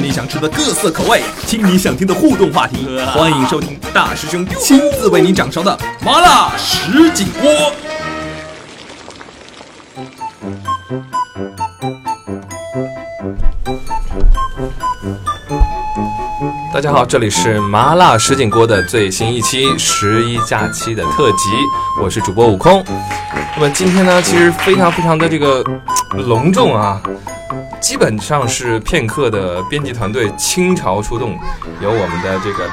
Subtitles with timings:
[0.00, 2.88] 吃你想吃的各色口味，听你想听的互动话题。
[3.12, 7.50] 欢迎收听大师兄亲自为你掌勺的麻辣什锦锅。
[16.72, 21.50] 大家好，这里是麻辣什锦锅的最新一期十一假期的特辑，
[22.02, 22.82] 我是主播悟空。
[23.54, 25.62] 那么今天呢，其实非常非常的这个
[26.16, 27.02] 隆重啊，
[27.80, 31.36] 基本上是片刻的编辑团队倾巢出动，
[31.80, 32.68] 由我们的这个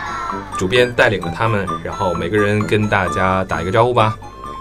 [0.58, 4.18] 主编带领着他们，然后每个人跟大家打一个招呼吧。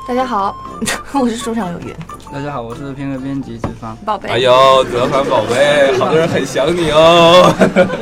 [0.06, 0.56] 大家好，
[1.12, 1.94] 我是书上有云
[2.32, 3.96] 大家好，我是片刻编辑子方。
[4.04, 4.28] 宝贝。
[4.28, 7.52] 哎呦，泽凡宝贝，好多人很想你哦。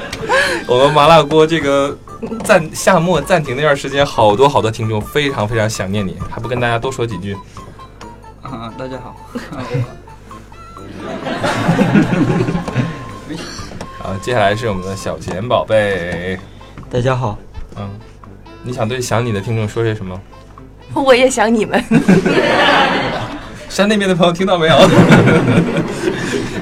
[0.68, 1.96] 我们麻辣锅这个
[2.44, 7.34] 暂夏末暂停那段时间，好多好多听众非常非常想念你，还不跟大家多说几句？
[8.42, 9.16] 啊，大家好。
[14.02, 16.38] 啊，接下来是我们的小贤宝贝，
[16.90, 17.36] 大家好。
[17.76, 17.88] 嗯，
[18.62, 20.18] 你想对想你的听众说些什么？
[20.94, 21.82] 我也想你们。
[23.68, 24.76] 山那边的朋友听到没有？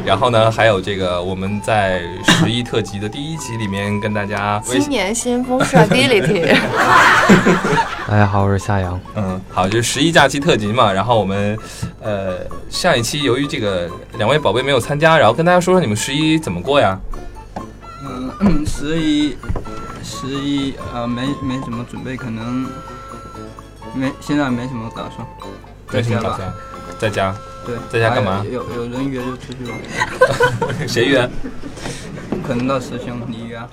[0.05, 6.57] 然后呢，还有这个我们在十一特辑的第一集里面跟大家新年新风帅 ability。
[8.09, 8.99] 大家好，我是夏阳。
[9.15, 10.93] 嗯，好，就是十一假期特辑嘛。
[10.93, 11.57] 然后我们
[12.03, 16.99] 呃上一期由于这个两位宝贝没有参加，然后跟大家说说你们十一怎么过呀？
[18.41, 19.37] 嗯，十一
[20.03, 22.67] 十一呃没没什么准备，可能
[23.95, 25.27] 没现在没什么打算。
[25.93, 26.53] 没什么打算。
[26.99, 27.35] 在家，
[27.67, 28.45] 对，在家干嘛？
[28.51, 29.79] 有有人约就出去玩。
[30.89, 31.29] 谁约？
[32.47, 33.61] 可能到师兄你约。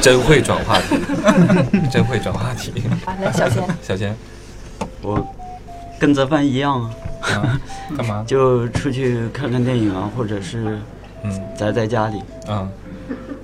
[0.00, 0.96] 真会转话题，
[1.90, 2.72] 真会转话题。
[3.20, 3.62] 来，小贤。
[3.82, 4.16] 小贤，
[5.02, 5.26] 我
[5.98, 6.90] 跟泽帆一样啊。
[7.96, 8.24] 干嘛？
[8.26, 10.78] 就出去看看电影啊，或者是
[11.22, 12.22] 嗯宅在家里。
[12.48, 12.68] 嗯。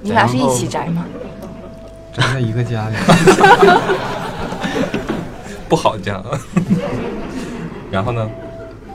[0.00, 1.04] 你俩是一起宅吗？
[2.12, 2.96] 宅在一个家里。
[5.68, 6.22] 不好讲，
[7.90, 8.28] 然后呢？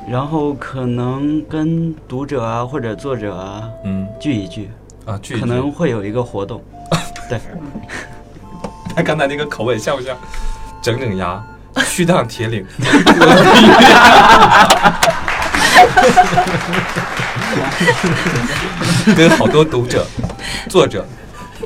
[0.08, 4.70] 然后可能跟读者啊或者作者啊，嗯，聚一聚
[5.06, 6.62] 啊，聚可能会有一个活动。
[7.30, 7.40] 对，
[8.96, 10.18] 他刚才那个口吻像不像？
[10.82, 11.44] 整整牙，
[12.00, 12.66] 虚荡铁岭，
[19.18, 20.08] 跟好多读者、
[20.70, 21.06] 作者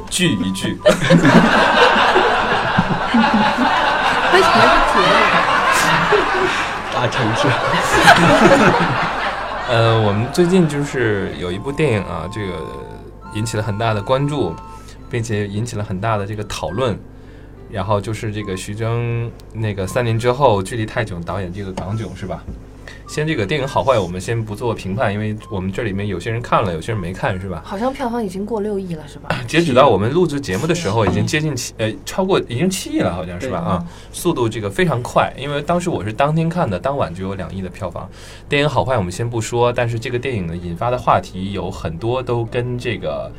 [0.10, 0.76] 聚一聚。
[0.84, 0.98] 为什
[4.50, 6.18] 么是铁岭？
[6.96, 7.48] 大城市。
[9.70, 12.54] 呃，我们最近就是有一部电影啊，这个
[13.36, 14.56] 引起了很大的关注，
[15.12, 17.00] 并且引起了很大的这个讨论。
[17.74, 22.44] 然后就是这个徐峥那个三年之后，距离泰囧导演这个港囧是吧？
[23.08, 27.62] 先这个电影好坏，我们先不做评判，因为我们这里面有些人看了，有些人没看，是吧？
[27.66, 29.30] 好像票房已经过六亿了，是吧？
[29.48, 33.58] 截止到我们录制节目的时候，已经接近七，呃，超过已经七亿了，好像是吧？
[33.58, 38.10] 啊，速度这个非常快，因为当时我是当天看的，当晚就有两亿的票房。
[38.48, 43.32] 电影好坏我们先不说，但是这个电影呢引发的话题有很多都跟这个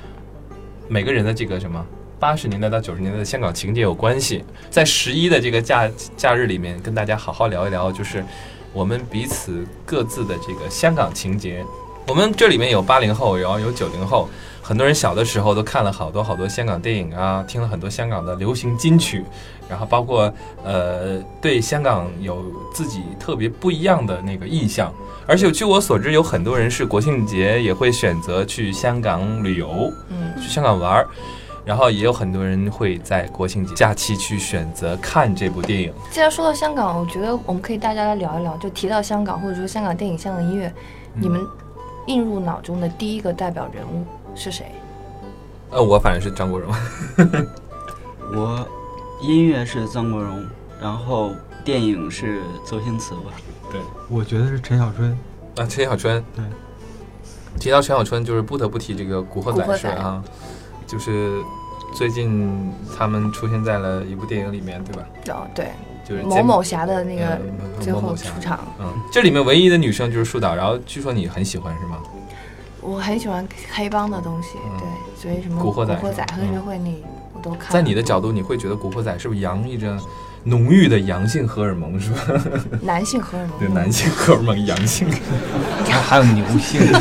[0.88, 1.84] 每个人的这个什么
[2.24, 4.42] 八十年代到九十年代的香港情节有关系。
[4.70, 5.86] 在十一的这个假
[6.16, 8.24] 假日里面，跟大家好好聊一聊，就是。
[8.72, 11.64] 我们彼此各自的这个香港情节，
[12.08, 14.28] 我们这里面有八零后，然后有九零后，
[14.60, 19.22] 很多人小的时候都看了好多好多香港电影啊，听了很多香港的流行金曲，
[19.68, 20.32] 然后包括
[20.64, 22.42] 呃对香港有
[22.72, 24.92] 自己特别不一样的那个印象，
[25.24, 31.06] 而且据我所知，有很多人是国庆节也会选择去香港旅游，嗯，去香港玩儿。
[31.64, 35.92] 然后也有很多人会在国庆节假期去选择看这部电影。
[36.10, 38.56] 既然说到香港，我觉得我们可以大家来聊一聊。
[38.58, 40.72] 就提到香港，或者说香港电影、香港音乐，
[41.14, 41.40] 你们
[42.06, 44.04] 映入脑中的第一个代表人物
[44.34, 44.66] 是谁？
[45.70, 46.72] 呃，我反正是张国荣。
[48.34, 48.68] 我
[49.22, 50.44] 音乐是张国荣，
[50.80, 51.32] 然后
[51.64, 53.32] 电影是周星驰吧？
[53.72, 53.80] 对，
[54.10, 55.10] 我觉得是陈小春。
[55.56, 56.22] 啊，陈小春。
[56.36, 56.44] 对。
[57.58, 60.22] 提到陈小春，就是不得不提这个《古惑仔》是啊。
[60.94, 61.42] 就是
[61.92, 65.02] 最近他们出现在了一部电影里面，对吧？
[65.30, 65.72] 哦，对，
[66.08, 67.36] 就是某某侠的那个
[67.80, 68.60] 最后出场。
[68.78, 71.98] 嗯，这里面唯一的女生就是树导，然后据说你很喜欢是吗？
[72.80, 74.86] 我很喜欢黑帮的东西，对，
[75.20, 76.90] 所以什么古惑仔、古惑仔、黑社会那
[77.32, 77.72] 我都看。
[77.72, 79.98] 在你的角度，你会觉得古惑仔是不是洋溢着
[80.44, 82.20] 浓郁的阳性荷尔蒙，是吧？
[82.80, 83.58] 男性荷尔蒙。
[83.58, 85.08] 对，男性荷尔蒙，阳性。
[86.06, 86.80] 还有牛性。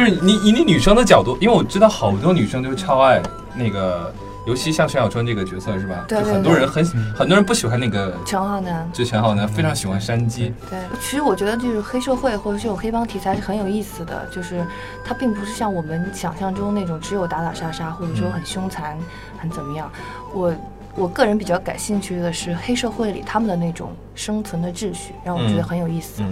[0.00, 3.20] 就是你以你女生的角度，因为我知道好多女生都超爱
[3.54, 4.10] 那个
[4.46, 6.06] 尤其像陈小春这个角色是吧？
[6.08, 6.82] 对对就很多人很
[7.14, 8.90] 很多人不喜欢那个陈浩南。
[8.94, 10.54] 就陈浩南，非常喜欢山鸡。
[10.70, 14.64] 对，其实我觉得就是黑社会或者这种黑帮题材是很有意思的，就是
[15.04, 18.96] 它并不是像我们想象中那种只有打打杀杀，或者说很凶残、
[19.36, 19.92] 很怎么样。
[20.32, 20.54] 我
[20.94, 26.22] 我个人比较感兴趣的是黑社会里他们的那种生存的秩序，让我觉得嗯很有意思。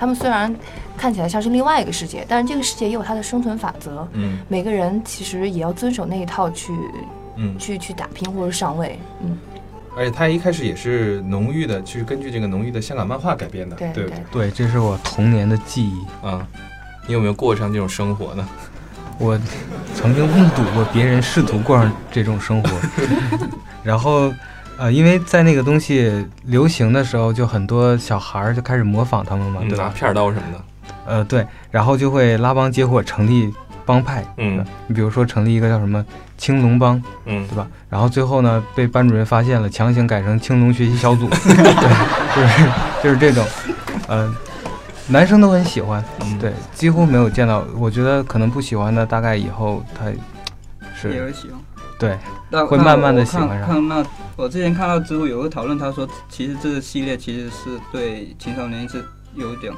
[0.00, 0.52] 他们虽然
[0.96, 4.08] 看起来像是另外一个世界，但是这个世界也有它的生存法则。
[4.14, 6.72] 嗯每个人其实也要遵守那一套去
[7.36, 8.98] 嗯，去去打拼或者上位。
[9.22, 9.36] 嗯，
[9.94, 14.48] 而且他一开始也是浓郁的，就是根据这个浓郁的香港漫画改编的，对对不对？
[14.48, 16.26] 对，这是我童年的记忆。
[16.26, 16.46] 啊，
[17.06, 18.48] 你有没有过上这种生活呢？
[19.20, 19.38] 我
[19.94, 22.70] 曾经目睹过别人试图过上这种生活，
[23.84, 24.32] 然后，
[24.80, 29.84] 呃，因为在那个东西流行的时候，就很多小孩儿就开始模仿他们嘛，对吧？
[29.84, 30.64] 拿片儿刀什么的，
[31.04, 33.52] 呃，对，然后就会拉帮结伙成立
[33.84, 36.02] 帮派，嗯你比如说成立一个叫什么
[36.38, 36.96] 青龙帮，
[37.26, 37.66] 嗯对吧？
[37.90, 42.70] 然后最后呢，被班主任发现了，强行改成青龙学习小组， 对，就是
[43.02, 43.44] 就是这种，
[44.08, 44.34] 呃，
[45.08, 50.16] 男生都很喜欢，嗯，对，几乎没有见到，我觉得可能不喜欢的，大概以后他也
[50.94, 51.60] 是会喜欢。
[51.98, 52.18] 对，
[52.64, 53.82] 会慢慢的喜欢上
[54.40, 59.04] 我之前看到知乎有个讨论，他说其实这个系列其实是对青少年是
[59.34, 59.70] 有一点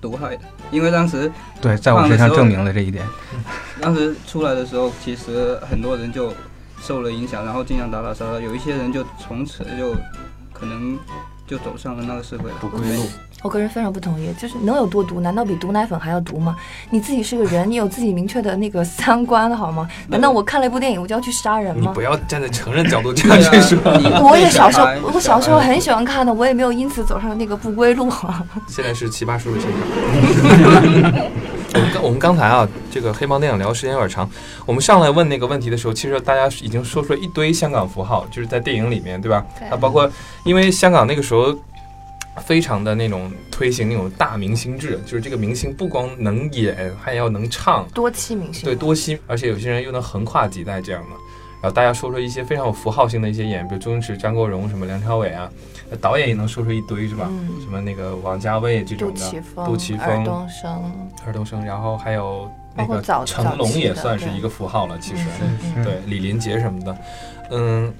[0.00, 0.42] 毒害的，
[0.72, 1.30] 因为当时
[1.60, 3.06] 对，在我身上证明了这一点。
[3.80, 6.34] 当时出来的时候，其实很多人就
[6.80, 9.94] 受了影响，然后经常打打杀杀，有一些人就从此就
[10.52, 10.98] 可能
[11.48, 13.02] 就走上了那个社会不归路。
[13.42, 15.20] 我个人非常不同意，就是能有多毒？
[15.20, 16.56] 难道比毒奶粉还要毒吗？
[16.90, 19.88] 你自己是个人，你有自己明确的那个三观好吗？
[20.08, 22.02] 难道我看了一部电影我就要去杀人吗你不？
[22.02, 23.78] 要站在成人角度这样 去说。
[23.98, 28.44] 你我也小时候，我小时候很喜欢看的，我也没有因此走上那个不归路啊。
[28.66, 31.22] 现在是奇葩叔叔现场。
[31.74, 34.28] 我们刚我们刚才啊，这个黑帮电影聊的时间有点长。
[34.64, 39.44] 我们上来问那个问题的时候，其实大家已经说出了一堆香港符号，就是在电影里面，对吧？
[39.58, 40.10] 对啊，包括
[40.44, 41.54] 因为香港那个时候
[42.44, 51.16] 非常的那种推行那种大明星制，就是这个明星不光能演，还要能唱，多栖明星，对，多栖，而且有些人又能横跨几代这样的。
[51.60, 55.50] 然后大家说说一些非常有符号性的一些演员，比如周星驰、张国荣、什么梁朝伟啊，
[55.90, 57.26] 那导演也能说出一堆是吧？
[57.30, 57.60] 嗯。
[57.60, 60.92] 什么那个王家卫这种的，琪峰、杜琪峰尔冬升，
[61.26, 66.96] 尔冬升，然后还有那个成龙也算是一个符号了，其实，嗯嗯对李连杰什么的，
[67.50, 67.92] 嗯，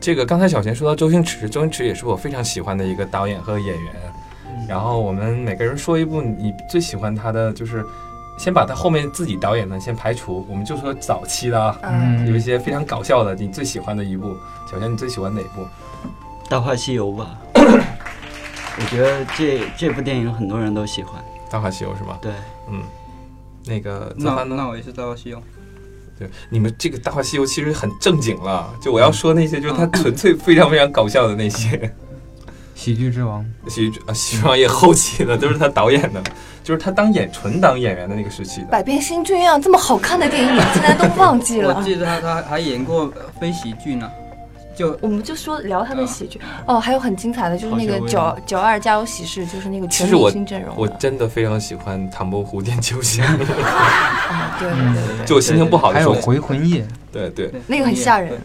[0.00, 3.92] 这个刚才小贤说到周星驰，周星驰也是我非常喜欢的一个导演和演员。
[4.68, 7.84] 然后我们每个人说一部你最喜欢他的，就是
[8.36, 14.36] 先把他后面自己导演的先排除，我们就说早期的啊，嗯，有一些非常搞笑的，你最喜欢的一部，
[14.70, 15.62] 小贤你最喜欢哪部？
[16.48, 17.38] 《大话西游》吧。
[18.78, 21.20] 我觉得这这部电影很多人都喜欢。
[21.50, 22.18] 《大话西游》是吧？
[22.20, 22.30] 对，
[22.70, 22.82] 嗯，
[23.64, 24.44] 那个那？
[24.44, 25.38] 那我也是《大话西游》。
[26.18, 31.94] 对，你们这个《大话西游》其实很正经了，就我要说那些，就是他纯粹非常非常搞笑的那些。
[32.76, 36.22] 喜剧之王，喜剧啊，喜剧王也后期的都是他导演的，
[36.62, 38.66] 就是他当演纯当演员的那个时期的。
[38.66, 41.74] 百变星君啊，这么好看的电影你竟然都忘记了。
[41.74, 41.82] 我。
[41.82, 44.08] 记得他他还演过呃非喜剧呢，
[44.76, 46.38] 就我们就说聊他的喜剧。
[46.66, 50.94] 哦，还有很精彩的就是那个九九二家有喜事，就是那个全明星阵容我的。
[50.96, 53.26] 真的非常喜欢唐伯虎点秋香，
[53.64, 56.12] 啊，对对对对就我心情不好的时候。
[56.12, 58.38] 还有，回魂夜，对对，那个很吓人。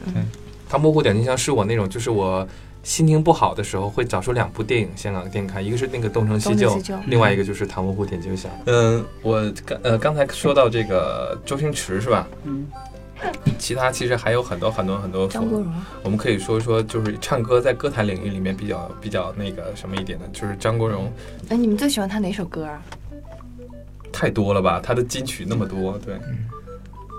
[0.70, 2.48] 唐伯虎点秋香是我那种，就是我
[2.84, 8.52] 心情不好的时候会找出两部电影，香港的电影看，一个是那个《东成西就西就》，另外一个就是《唐伯虎点秋香》。
[8.66, 12.28] 嗯，我刚呃刚才说到这个周星驰是吧？
[12.44, 12.68] 嗯，
[13.60, 15.72] 其他其实还有很多很多很多张国荣，
[16.04, 21.12] 我们可以说说，就是唱歌在歌坛领域里面比较比较那个什么一点的，就是张国荣
[21.50, 22.82] 哎，你们最喜欢他哪首歌啊？
[24.12, 26.20] 太多了吧，他的金曲那么多，对，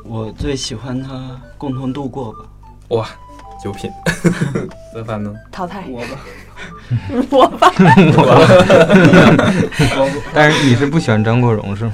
[0.05, 1.15] 我最喜欢他
[1.57, 2.49] 《共同度过》吧。
[2.89, 3.09] 哇，
[3.63, 3.91] 九品。
[4.93, 5.33] 泽凡呢？
[5.51, 6.09] 淘汰我吧，
[7.31, 7.73] 我吧，
[10.35, 11.93] 但是你是不喜欢张国荣是吗？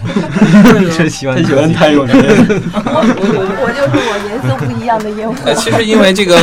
[0.80, 2.12] 你是喜欢喜欢谭咏麟。
[2.12, 5.36] 我就是我颜色不一样的烟火。
[5.44, 6.36] 呃，其实因为这个，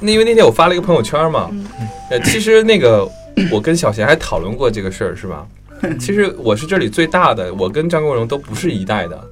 [0.00, 1.48] 那因为那天我发了一个朋友圈嘛，
[2.10, 3.08] 呃，其实那个
[3.52, 5.46] 我跟小贤还讨论过这个事儿，是吧？
[6.00, 9.22] 其实我是这里最大的，我跟张国荣都不是一代的。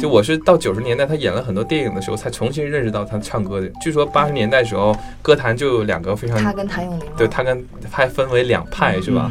[0.00, 3.68] 就我是到九十年代，他演了很多电影的时候，才重新认识到他唱歌的。
[3.80, 9.30] 据说八十年代时候，歌坛就有两个非常他跟谭咏麟，对他跟还分为两派，是吧？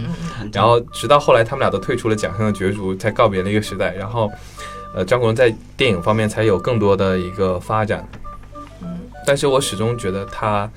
[0.51, 3.93] 然后直到后来他们俩都退出了奖项的角逐，才告别了一个时代。
[3.93, 4.31] 然后，
[4.95, 8.07] 呃，张国荣在电影方面才有更多的一个发展。
[8.81, 10.69] 嗯但是我始终觉得他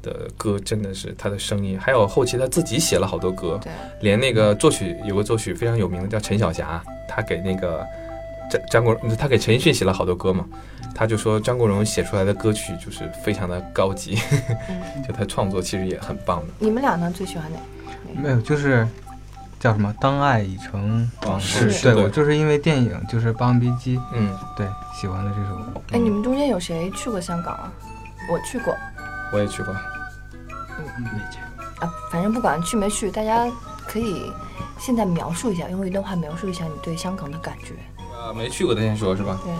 [0.00, 3.60] 的歌真的是他的声音，还有后期他自己写了好多歌，
[4.00, 7.84] 连那个作曲有个作曲非常有名的叫陈小霞，他给那个
[8.50, 10.44] 张张国荣，他给陈奕迅写了好多歌嘛，
[10.94, 14.16] 他就说张国荣写出来的歌曲就是非常的高级，
[15.06, 16.46] 就他创作其实也很棒的。
[16.58, 17.58] 你们俩呢最喜欢哪？
[18.22, 18.86] 没有，就是
[19.60, 21.70] 叫什么“当爱已成往事”。
[21.72, 24.66] 是对对我就是因为电影就是《霸王别姬》，嗯，对
[24.98, 25.80] 喜欢的这首歌。
[25.92, 27.72] 哎，你们中间有谁去过香港啊？
[28.30, 28.74] 我去过
[29.32, 29.74] 我也去过。
[30.78, 31.38] 嗯没去。
[31.84, 33.46] 啊，反正不管去没去，大家
[33.86, 34.32] 可以
[34.78, 37.74] 现在描述一下，用一段话描述一下你对香港的感觉。
[38.20, 39.38] 呃，没去过的先说是吧？
[39.44, 39.54] 对，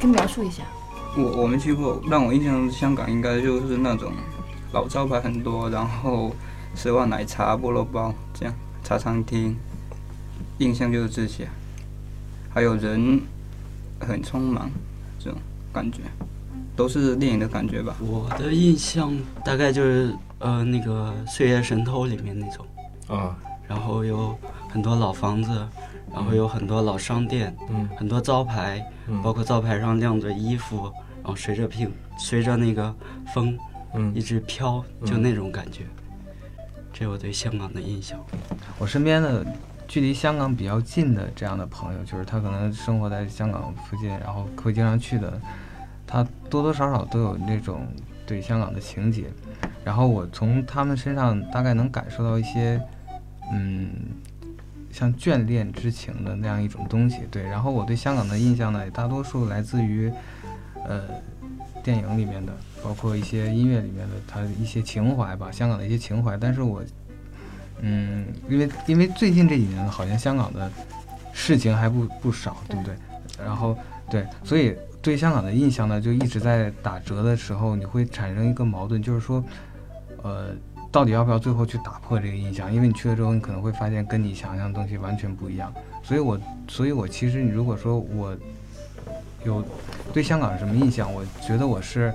[0.00, 0.62] 跟描述一下。
[1.16, 4.12] 我我没去过，让我印象中香港应该就是那种
[4.72, 6.32] 老招牌很多，然后
[6.74, 9.54] 丝袜奶茶、菠萝包这样茶餐厅，
[10.58, 11.46] 印象就是这些，
[12.48, 13.20] 还有人
[14.00, 14.70] 很匆忙
[15.18, 15.38] 这种
[15.72, 16.00] 感觉，
[16.74, 17.96] 都是电影的感觉吧。
[18.00, 19.12] 我的印象
[19.44, 22.64] 大概就是呃那个《岁月神偷》里面那种，
[23.08, 23.36] 啊，
[23.66, 24.38] 然后有
[24.68, 25.50] 很多老房子，
[26.12, 30.84] 然后有很多老商店，嗯很多招牌，嗯包括招牌上晾着衣服，
[31.22, 32.94] 然后随着屏随着那个
[33.34, 33.58] 风
[33.94, 35.84] 嗯一直飘，就嗯那种感觉。
[36.92, 38.18] 这是我对香港的印象。
[38.78, 39.46] 我身边的
[39.86, 45.40] 距离香港比较近的这样的朋友，就是他可能生活在香港附近，然后会经常去的，
[46.06, 47.86] 他多多少少都有那种
[48.26, 49.30] 对香港的情节。
[49.84, 52.80] 然后我从他们身上大概能感受到一些，
[53.52, 53.90] 嗯，
[54.98, 57.18] 像眷恋之情的那样一种东西。
[57.30, 60.10] 对，然后我对香港的印象呢，也大多数来自于，
[60.86, 61.02] 呃，
[61.84, 62.52] 电影里面的，
[62.82, 66.36] 包括一些音乐里面的它的一些情怀吧，香港的一些情怀。
[66.36, 66.82] 但是我
[67.80, 70.68] 嗯，因为因为最近这几年好像香港的
[71.32, 72.96] 事情还不不少，对不对？
[73.38, 73.78] 然后
[74.10, 79.44] 对，所以对香港的印象呢，就一直在打折的时候，你会产生一个矛盾，就是说，
[80.22, 80.48] 呃，
[80.90, 82.72] 到底要不要最后去打破这个印象？
[82.72, 85.72] 因为你去了之后，你可能会发现跟你想象的东西完全不一样。
[86.02, 88.36] 所以我，所以我其实你如果说我
[89.44, 89.64] 有
[90.12, 92.14] 对香港什么印象，我觉得我是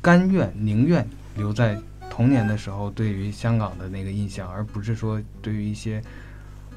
[0.00, 1.76] 甘愿宁愿留在
[2.08, 6.02] 童年的时候对于香港的那个印象，而不是说对于一些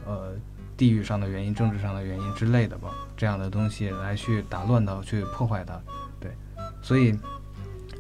[0.06, 0.34] 呃
[0.76, 5.80] 地域上的原因、政治上的原因之类的吧，这样的东西来去打乱它、去破坏它。
[6.20, 6.32] 对，
[6.82, 7.18] 所以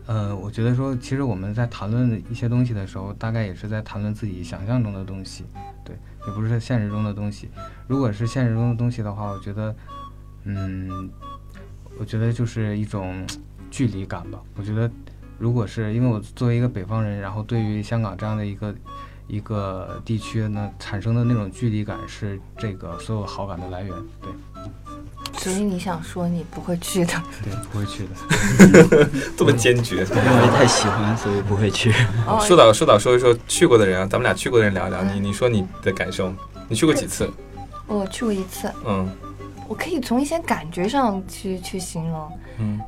[0.07, 5.45] 呃，我觉得说，其实我们在谈论一些东西的时候，大概也是在谈论自己想象中的东西，
[5.83, 5.95] 对，
[6.27, 7.49] 也不是现实中的东西。
[7.87, 9.75] 如果是现实中的东西的话，我觉得，
[10.43, 11.09] 嗯，
[11.99, 13.25] 我觉得就是一种
[13.69, 14.39] 距离感吧。
[14.55, 14.89] 我觉得。
[15.37, 18.73] 如果是因为我作为一个北方人，然后对于香港这样的一个
[19.27, 23.91] 一个地区呢，产生的那种距离感是这个所有好感的来源。
[24.21, 24.31] 对，
[25.45, 27.13] 所以你想说你不会去的？
[27.43, 29.09] 对，不会去的。
[29.37, 29.97] 这么坚决。
[30.09, 31.93] 因为太喜欢，所以不会去。
[32.25, 35.03] 哦， 说到说到说一说去过的人啊，咱们俩去过的人聊一聊。
[35.03, 36.33] 你你说你的感受，
[36.67, 37.29] 你去过几次？
[37.85, 39.07] 我去过一次，嗯
[39.67, 42.31] 我可以从一些感觉上去去形容。
[42.57, 42.79] 嗯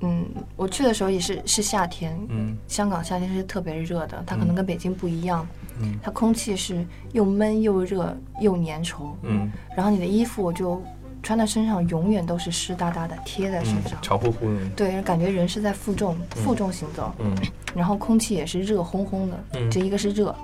[0.00, 5.46] 嗯，我去的时候也是是夏天，嗯香港夏天是特别热的，它可能跟北京不一样，
[5.80, 10.82] 嗯它空气是又闷又热又粘稠，嗯然后你的衣服就
[11.22, 14.68] 穿在身上永远都是湿哒哒的贴在身嗯上，，潮乎乎的。
[14.76, 17.34] 对，感觉人是在负重负重行走，嗯
[17.74, 20.34] 然后空气也是热烘烘的，嗯这一个是热，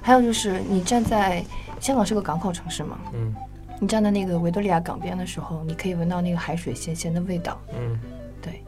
[0.00, 1.44] 还有就是你站在
[1.80, 3.34] 香港是个港口城市嘛，嗯
[3.80, 7.98] 你站在那个维多利亚港边的时候，你可以闻到那个海水咸咸的味道，嗯。
[8.40, 8.62] 对，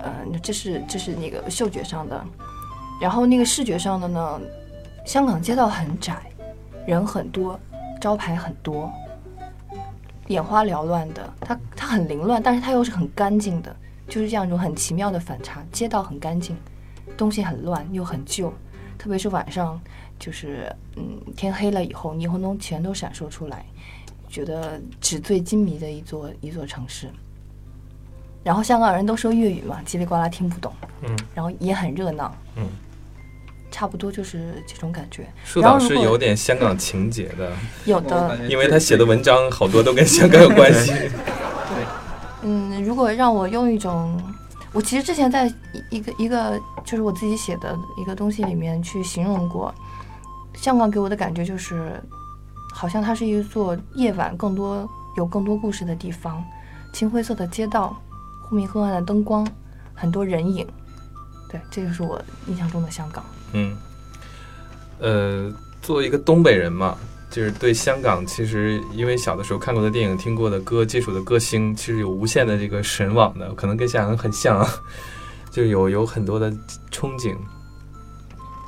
[0.00, 0.12] 呃，
[0.42, 2.24] 这是这是那个嗅觉上的，
[3.00, 4.40] 然后那个视觉上的呢，
[5.04, 6.16] 香港街道很窄，
[6.86, 7.58] 人很多，
[8.00, 8.90] 招牌很多，
[10.28, 13.74] 眼花缭乱的，它它很凌乱，但是它又是很干净的，
[14.08, 15.64] 就是这样一种很奇妙的反差。
[15.72, 16.56] 街道很干净，
[17.16, 18.52] 东西很乱又很旧，
[18.98, 19.80] 特别是晚上，
[20.18, 23.64] 就是嗯天黑了以后，霓虹灯全都闪烁出来，
[24.28, 27.08] 觉得纸醉金迷的一座一座城市。
[28.42, 32.64] 然后香港人都说粤语嘛，叽里呱啦听不懂，嗯然后也很热闹，嗯，
[33.76, 35.28] 差不多就是这种感觉。
[35.44, 37.52] 树岛是有点香港情节的，
[37.84, 40.92] 有的，因为他写的文章好多都跟香港有关系。
[40.92, 41.10] 对
[42.40, 44.18] 嗯，如果让我用一种，
[44.72, 45.46] 我其实之前在
[45.90, 49.74] 一一个一个就是我自己写的一个东西里面去形容过，
[50.54, 52.00] 香港给我的感觉就是，
[52.72, 56.42] 好像它是一座夜晚更多有更多故事的地方，
[56.94, 57.94] 青灰色的街道，
[58.48, 59.46] 忽明忽暗的灯光，
[59.94, 60.66] 很多人影，
[61.50, 63.22] 对，这就是我印象中的香港。
[63.52, 63.76] 嗯，
[64.98, 66.96] 呃，作为一个东北人嘛，
[67.30, 74.66] 就是对香港，其实因为小的时候看过的电影、听过的歌、接触的歌星，其实有无限的这个神往的，可能跟香港很像，
[75.50, 76.50] 就有有很多的
[76.90, 77.34] 憧憬。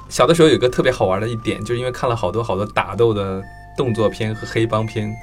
[0.09, 3.43] 小的时候有一个特别好玩的一点，就是因为看了好多好多打斗的
[3.77, 5.15] 动作片和黑帮片，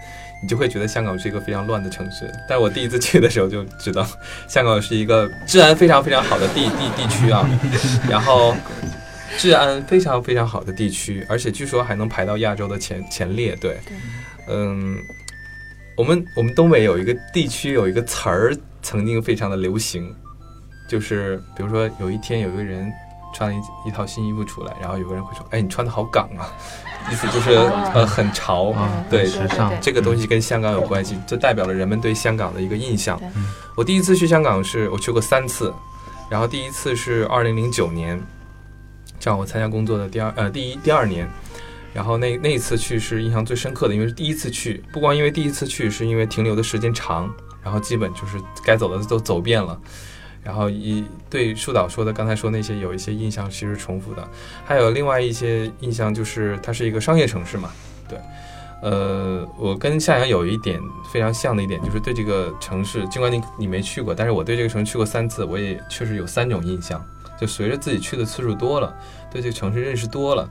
[0.44, 2.32] 你就会觉得香港是一个非常乱的城市。
[2.48, 4.06] 但我第一次去的时候就知道，
[4.48, 7.50] 香港是一个治安非常非常好的地地地区啊，
[8.08, 8.56] 然后
[9.38, 13.56] 治安非常非常好的地区，而且据说还能排到亚洲的前前列。
[13.56, 13.80] 对，
[14.48, 14.98] 嗯，
[15.98, 20.14] 我们我们东北有一个地区有一个词儿曾经非常的流行，
[20.90, 22.92] 就是比如说有一天有一个人
[23.34, 26.52] 穿了一一套新衣服出来，然后有个人会说：“哎，你穿的好港啊！”
[27.12, 33.20] 意思就是哦呃很潮，啊对时尚这个东西跟香港有关系，就代表了人们对香港的一个印象。
[33.76, 35.72] 我第一次去香港是我去过三次，
[36.32, 38.20] 然后第一次是二零零九年，
[39.20, 41.28] 这样我参加工作的第二呃第一第二年，
[41.94, 49.80] 然后那那一次去是印象最深刻的，因为是第一次去，不光因为第一次去，是因为停留的时间长，然后基本就是该走的都走遍了。
[50.44, 54.30] 然后一对树导说的，刚才说那些有一些印象其实重复的，
[54.64, 57.72] 还有另外一些印象就是它是一个商业城市嘛，
[58.08, 58.20] 对，
[58.84, 60.80] 呃，我跟夏阳有一点
[61.12, 67.04] 非常像的一点，就是对这个城市，尽管你你没去过，但是我对这个城市去过三次，我也确实有三种印象。
[67.40, 68.96] 就随着自己去的次数多了，
[69.32, 70.50] 对这个城市认识多了，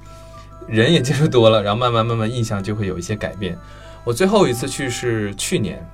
[0.68, 3.56] 人也接触多了，然后慢慢慢慢印象就会有一些改变。
[4.04, 5.84] 我最后一次去是去年，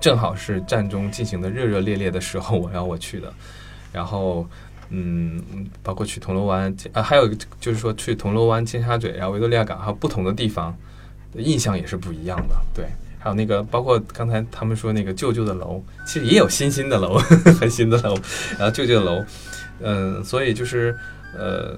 [0.00, 3.32] 正好是战中进行的热热烈烈的时候，我让我去的，
[3.92, 4.46] 然后。
[4.90, 5.42] 嗯，
[5.82, 7.26] 包括去铜锣湾啊，还有
[7.58, 10.76] 就是说去铜锣湾、尖沙咀，然后维多利亚港，还有不同的地方，
[11.36, 12.54] 印象也是不一样的。
[12.74, 12.84] 对，
[13.18, 17.14] 还有那个包括刚才他们说那个旧旧的楼，其实也有新新的楼，
[17.58, 18.14] 很新的楼，
[18.58, 19.24] 然后旧旧的楼，
[19.80, 20.96] 嗯，所以就是
[21.38, 21.76] 呃，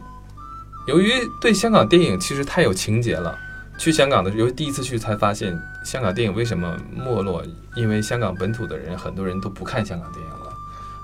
[0.87, 3.37] 由于对香港电影其实太有情节了，
[3.79, 7.43] 去香港的由于第一次去才发现香港电影为什么没落，
[7.75, 10.53] 因为香港本土的人很多人都不看香港电影了，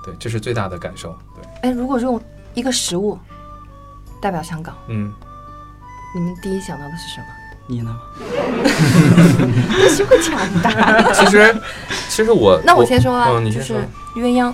[0.05, 1.17] 对，这是最大的感受。
[1.35, 2.21] 对，哎，如果用
[2.55, 3.19] 一个食物
[4.21, 5.13] 代表香港，嗯，
[6.15, 7.27] 你们第一想到的是什么？
[7.69, 7.97] 你呢？
[9.89, 11.01] 是会抢答。
[11.15, 11.57] 其实
[12.09, 14.53] 其实我那我先说啊，嗯，你就是先说，鸳鸯，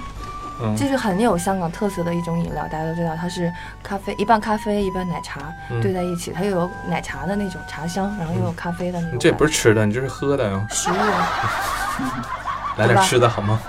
[0.61, 10.67] 嗯这是很有香港特色的一种饮料，大家都知道，它是咖啡一半咖啡一半奶茶嗯兑在一起，它又有奶茶的那种茶香，然后又有咖啡的那种这不是吃的，你这是喝的哟。
[10.71, 11.29] 食物啊。
[12.79, 13.61] 来点吃的好吗？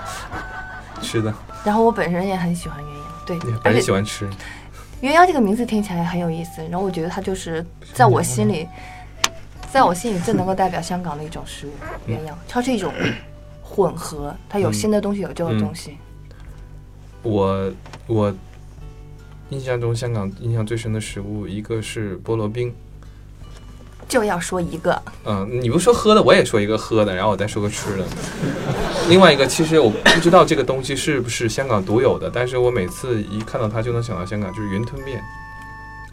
[1.02, 1.32] 吃的，
[1.64, 4.28] 然后我本人也很喜欢鸳鸯，对而且喜欢吃。
[5.02, 8.68] 鸳鸯这个名字听起来很有意思，然后我觉得它就是在我心里，
[9.72, 11.70] 在我心里最能够代表香港的一种食物，
[12.08, 12.92] 鸳鸯，它是一种
[13.62, 15.96] 混合，它有新的东西，有旧的东西。
[17.22, 17.70] 我
[18.06, 18.34] 我
[19.50, 22.74] 印象中香港印象最深的食物，一个是菠萝冰。
[24.08, 28.04] 就要说一个，嗯，你不说喝的，我也说一个喝的，然后我再说个吃的。
[29.08, 35.22] 另外一个，其实我不知道这个东西是不是香港独有的，但是我每次一看到它就能想到香港，就是云吞面。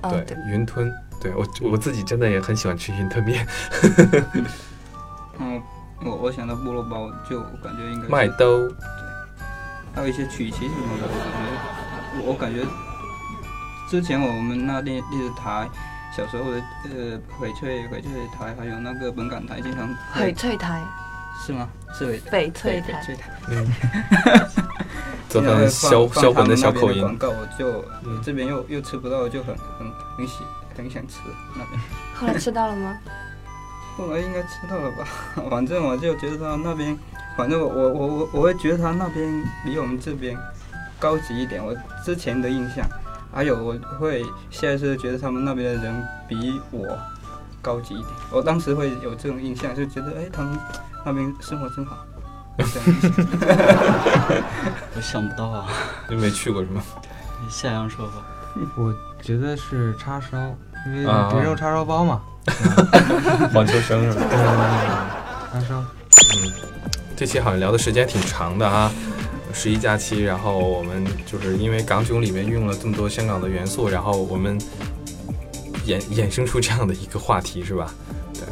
[0.03, 0.93] 对，云吞。
[1.19, 3.47] 对我我自己真的也很喜欢吃云吞面。
[5.39, 5.59] 嗯，
[6.05, 8.71] 我我想到菠萝包，就感觉应该麦兜，
[9.97, 11.33] 还有一些曲奇什么的，我感
[12.13, 12.63] 觉我感觉
[13.89, 15.67] 之前我们那电电视台
[16.15, 20.83] 小时候的呃翡翠翡翠台还有那个本港台经常翡翠台，
[21.43, 21.67] 是吗？
[21.97, 23.67] 是翡翡翠台翡翠台，嗯，
[25.27, 27.01] 做经常会成销放销魂的放他们那边小口音。
[27.01, 30.43] 广告，我就嗯这边又又吃不到，就很很很喜
[30.75, 31.15] 很想吃
[31.55, 31.81] 那边。
[32.13, 32.95] 后来吃到了吗？
[33.97, 35.07] 后来应该吃到了吧？
[35.49, 36.95] 反正我就觉得他那边，
[37.37, 40.35] 反正我我我我我会觉得他那边比我们这边
[40.99, 41.63] 高级一点。
[41.63, 42.83] 我之前的印象，
[43.33, 46.97] 还有我会下意识觉得他们那边的人比我
[47.61, 48.09] 高级一点。
[48.31, 50.57] 我当时会有这种印象，就觉得哎，他们
[51.05, 51.97] 那边生活真好。
[52.57, 52.73] 这样
[54.95, 55.67] 我想不到啊，
[56.09, 56.81] 你没去过是吗？
[57.49, 58.13] 夏阳说吧。
[58.75, 60.35] 我觉得是叉烧，
[60.87, 62.19] 因为啊人肉叉烧包嘛。
[63.53, 64.25] 黄秋生是吧？
[65.53, 65.83] 叉烧，
[66.33, 66.51] 嗯，
[67.17, 68.93] 这期好像聊的时间挺长的啊，
[69.51, 74.55] 十一假期，然后我们就是因为港囧里面运用了这么多香港的元素，然后我们
[75.87, 77.91] 衍衍生出这样的一个话题是吧？
[78.35, 78.43] 对。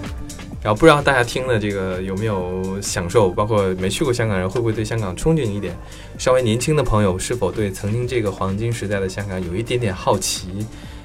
[0.64, 5.78] 然后不知道大家听的这个有没有享受，包括没去过香港人会不会对香港憧憬一点？
[6.18, 10.48] 稍微年轻的朋友是否对曾经这个黄金时代的香港有一点点好奇？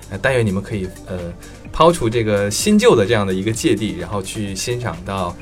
[0.09, 1.19] 呃，但愿你们可以呃
[1.71, 5.37] 抛除这个新旧的这样的一个芥蒂，然后去欣赏到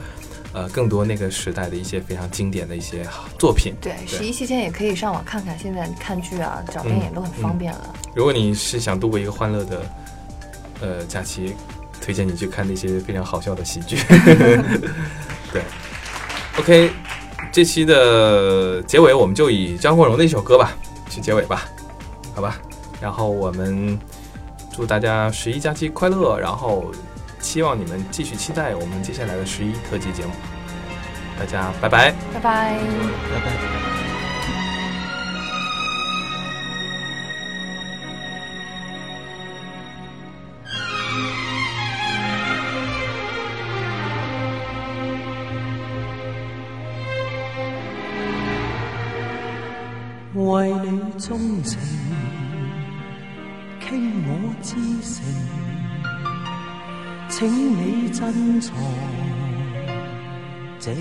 [0.59, 3.07] 呃更多那个时代的一些非常经典的一些
[3.39, 3.75] 作品。
[3.81, 7.95] 对，十一期间也可以上网看看，现在看剧啊、找电影都很方便了。
[8.15, 9.83] 如果你是想度过一个欢乐的
[10.81, 11.55] 呃假期，
[12.01, 13.99] 推荐你去看那些非常好笑的喜剧。
[15.53, 15.63] 对
[16.59, 16.91] ，OK，
[17.53, 20.77] 这期的结尾我们就以张国荣的一首歌吧
[21.09, 21.69] 去结尾吧，
[22.35, 22.59] 好吧。
[23.01, 23.97] 然后我们
[24.75, 26.91] 祝大家十一假期快乐，然后
[27.41, 30.33] 希望你们继续期待我们接下来的十一特辑节目。
[31.39, 32.13] 大家拜拜。
[32.35, 32.79] 拜拜。
[32.79, 33.53] 拜拜。
[50.35, 51.79] 为你钟情，
[53.81, 55.25] 倾我至诚，
[57.29, 58.75] 请你珍藏
[60.81, 60.95] 这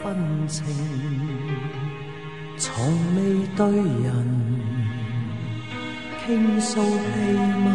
[0.00, 0.16] 份
[0.46, 0.64] 情，
[2.56, 2.72] 从
[3.16, 4.06] 未对人
[6.24, 6.86] 倾诉秘
[7.64, 7.68] 密，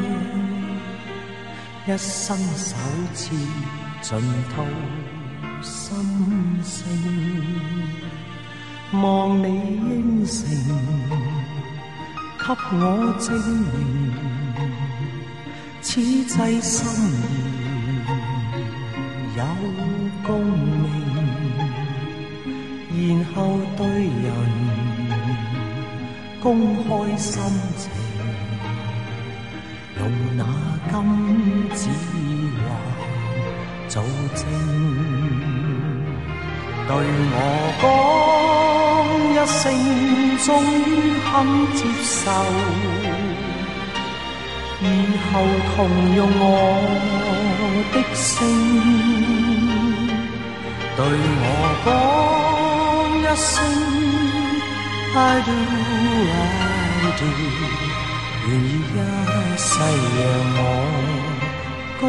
[1.85, 2.75] 一生首
[3.13, 3.35] 次
[4.01, 4.17] 尽
[4.55, 4.63] 吐
[5.61, 5.73] 心
[6.63, 6.87] 声。
[9.01, 10.47] 望你应承，
[12.37, 12.43] 给
[12.77, 12.77] 我
[13.19, 13.73] 证明，
[15.81, 17.52] 此际心意
[20.25, 20.87] 共鸣，
[22.95, 24.31] 然后对人
[26.39, 26.83] 公开
[27.17, 27.41] 心
[27.77, 27.91] 情，
[29.99, 30.01] 用
[30.37, 30.41] 那
[30.89, 30.93] 金
[31.75, 31.89] 指
[32.55, 32.65] 环
[33.89, 34.01] 做
[34.35, 34.41] 证。
[36.87, 37.35] 对我
[37.81, 37.83] 讲
[39.33, 39.61] 一声，
[40.45, 40.89] 终于
[41.25, 41.31] 肯
[41.73, 42.21] 接受，
[44.81, 44.83] 以
[45.31, 45.31] 后
[45.75, 45.77] 同
[46.15, 46.41] 用我
[47.93, 49.42] 的姓。
[50.95, 51.45] 对我
[51.85, 51.87] 讲
[53.19, 53.51] 一声
[55.15, 55.49] ，I do
[56.31, 56.41] I
[57.17, 57.23] do，
[58.47, 58.95] 愿意一
[59.57, 59.65] 世
[60.19, 60.21] 让
[60.55, 60.61] 我
[61.99, 62.03] 高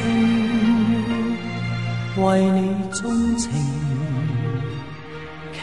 [0.00, 0.04] 兴，
[2.16, 2.58] 为你
[2.90, 3.00] 钟
[3.36, 3.44] 情。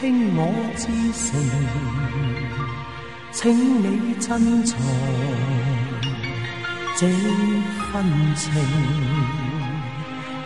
[0.36, 0.40] 我
[0.76, 1.26] 至诚，
[3.32, 3.42] 请
[3.82, 3.84] 你
[4.20, 4.28] 珍
[4.64, 4.70] 藏
[6.96, 7.00] 这
[7.90, 7.92] 份
[8.36, 8.46] 情，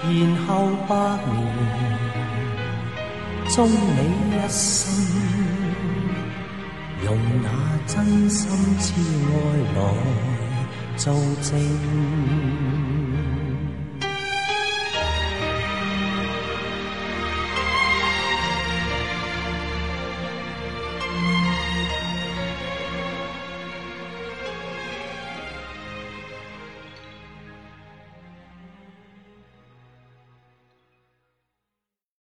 [0.04, 0.10] 然
[0.46, 0.48] 后
[0.88, 0.92] 百
[1.30, 1.34] 年
[3.48, 3.76] 终你
[4.30, 4.90] 一生，
[7.04, 7.06] 用
[7.42, 7.46] 那
[7.86, 7.92] 真
[8.28, 8.40] 心
[8.80, 8.84] 痴
[9.28, 9.34] 爱
[9.76, 9.78] 来
[10.96, 11.50] 做证。